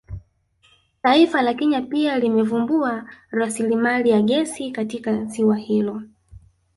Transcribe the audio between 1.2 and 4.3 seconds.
la Kenya pia limevumbua rasilimali ya